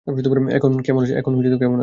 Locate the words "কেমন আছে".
0.81-1.13